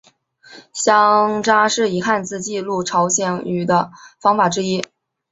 [0.73, 4.83] 乡札是以汉字记录朝鲜语的方法之一。